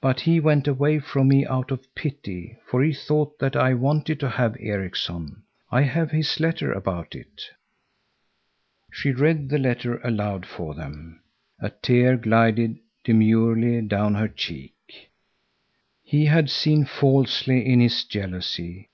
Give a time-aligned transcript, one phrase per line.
[0.00, 4.20] But he went away from me out of pity, for he thought that I wanted
[4.20, 5.42] to have Erikson.
[5.72, 7.42] I have his letter about it."
[8.92, 11.20] She read the letter aloud for them.
[11.58, 15.10] A tear glided demurely down her cheek.
[16.04, 18.88] "He had seen falsely in his jealousy.